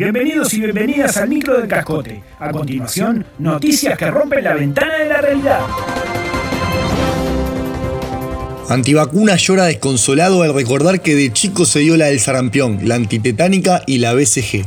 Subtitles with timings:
[0.00, 2.22] Bienvenidos y bienvenidas al micro del cascote.
[2.38, 5.60] A continuación, noticias que rompen la ventana de la realidad.
[8.70, 13.82] Antivacuna llora desconsolado al recordar que de chico se dio la del sarampión, la antitetánica
[13.86, 14.64] y la BCG.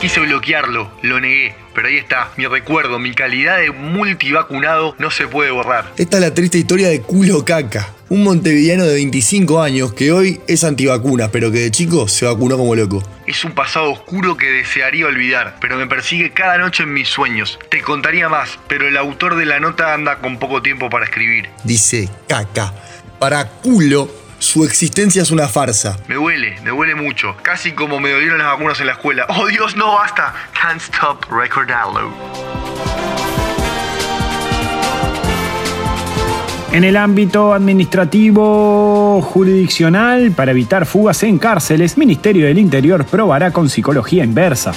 [0.00, 5.28] Quise bloquearlo, lo negué, pero ahí está, mi recuerdo, mi calidad de multivacunado no se
[5.28, 5.92] puede borrar.
[5.96, 10.40] Esta es la triste historia de Culo Caca, un montevideano de 25 años que hoy
[10.46, 13.02] es antivacuna, pero que de chico se vacunó como loco.
[13.26, 17.58] Es un pasado oscuro que desearía olvidar, pero me persigue cada noche en mis sueños.
[17.68, 21.50] Te contaría más, pero el autor de la nota anda con poco tiempo para escribir.
[21.64, 22.72] Dice Caca.
[23.18, 25.98] Para culo su existencia es una farsa.
[26.06, 27.36] Me duele, me duele mucho.
[27.42, 29.26] Casi como me dolieron las vacunas en la escuela.
[29.30, 30.34] ¡Oh Dios, no basta!
[30.52, 32.12] Can't stop recordarlo.
[36.76, 43.70] En el ámbito administrativo jurisdiccional, para evitar fugas en cárceles, Ministerio del Interior probará con
[43.70, 44.72] psicología inversa.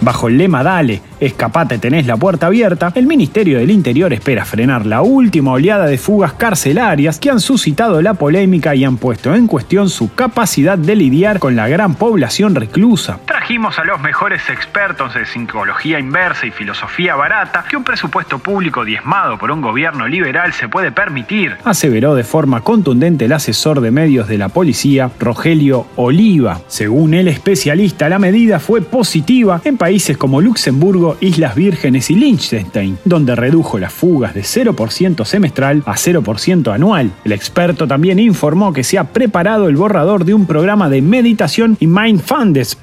[0.00, 4.86] Bajo el lema Dale, escapate, tenés la puerta abierta, el Ministerio del Interior espera frenar
[4.86, 9.48] la última oleada de fugas carcelarias que han suscitado la polémica y han puesto en
[9.48, 13.18] cuestión su capacidad de lidiar con la gran población reclusa.
[13.48, 18.84] Trajimos a los mejores expertos de psicología inversa y filosofía barata que un presupuesto público
[18.84, 23.90] diezmado por un gobierno liberal se puede permitir, aseveró de forma contundente el asesor de
[23.90, 26.60] medios de la policía, Rogelio Oliva.
[26.66, 32.98] Según el especialista, la medida fue positiva en países como Luxemburgo, Islas Vírgenes y Liechtenstein,
[33.06, 37.12] donde redujo las fugas de 0% semestral a 0% anual.
[37.24, 41.78] El experto también informó que se ha preparado el borrador de un programa de meditación
[41.80, 42.74] y mindfulness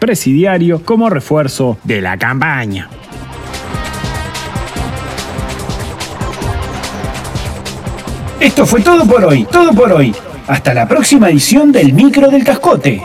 [0.86, 2.90] como refuerzo de la campaña.
[8.40, 10.16] Esto fue todo por hoy, todo por hoy.
[10.48, 13.02] Hasta la próxima edición del Micro del Cascote.